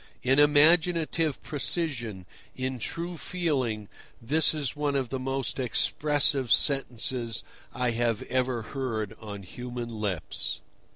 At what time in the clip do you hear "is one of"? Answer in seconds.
4.55-5.09